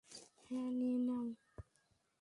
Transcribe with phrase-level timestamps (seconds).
[0.41, 1.25] হ্যাঁ, নিয়ে নেও।